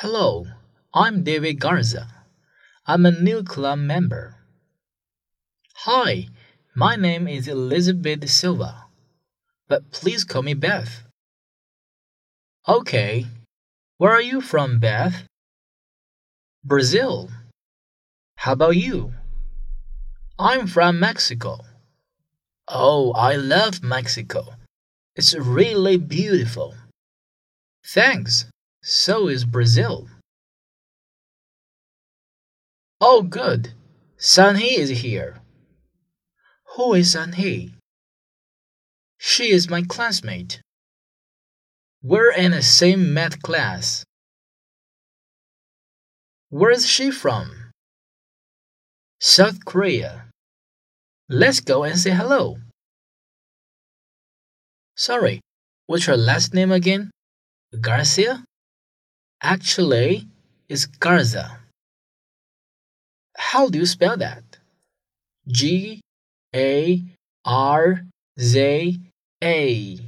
Hello, 0.00 0.44
I'm 0.92 1.24
David 1.24 1.58
Garza. 1.58 2.06
I'm 2.84 3.06
a 3.06 3.10
new 3.10 3.42
club 3.42 3.78
member. 3.78 4.36
Hi, 5.88 6.28
my 6.74 6.96
name 6.96 7.26
is 7.26 7.48
Elizabeth 7.48 8.28
Silva, 8.28 8.84
but 9.68 9.90
please 9.92 10.22
call 10.22 10.42
me 10.42 10.52
Beth. 10.52 11.02
Okay, 12.68 13.24
where 13.96 14.12
are 14.12 14.20
you 14.20 14.42
from, 14.42 14.80
Beth? 14.80 15.24
Brazil. 16.62 17.30
How 18.36 18.52
about 18.52 18.76
you? 18.76 19.14
I'm 20.38 20.66
from 20.66 21.00
Mexico. 21.00 21.60
Oh, 22.68 23.12
I 23.12 23.36
love 23.36 23.82
Mexico. 23.82 24.44
It's 25.14 25.34
really 25.34 25.96
beautiful. 25.96 26.74
Thanks. 27.82 28.44
So 28.88 29.26
is 29.26 29.44
Brazil. 29.44 30.06
Oh, 33.00 33.22
good. 33.22 33.72
Sun-hee 34.16 34.78
is 34.78 35.02
here. 35.02 35.40
Who 36.76 36.94
is 36.94 37.10
Sun-hee? 37.10 37.74
She 39.18 39.50
is 39.50 39.68
my 39.68 39.82
classmate. 39.82 40.60
We're 42.00 42.30
in 42.30 42.52
the 42.52 42.62
same 42.62 43.12
math 43.12 43.42
class. 43.42 44.04
Where 46.50 46.70
is 46.70 46.86
she 46.86 47.10
from? 47.10 47.72
South 49.18 49.64
Korea. 49.64 50.26
Let's 51.28 51.58
go 51.58 51.82
and 51.82 51.98
say 51.98 52.12
hello. 52.12 52.58
Sorry, 54.94 55.40
what's 55.86 56.06
your 56.06 56.16
last 56.16 56.54
name 56.54 56.70
again? 56.70 57.10
Garcia? 57.80 58.44
Actually, 59.42 60.26
is 60.68 60.86
Garza. 60.86 61.60
How 63.36 63.68
do 63.68 63.78
you 63.78 63.86
spell 63.86 64.16
that? 64.16 64.42
G 65.46 66.00
A 66.54 67.02
R 67.44 68.02
Z 68.40 69.00
A. 69.42 69.98